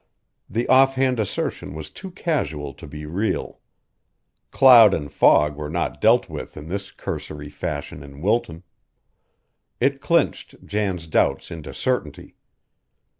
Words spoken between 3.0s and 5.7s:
real. Cloud and fog were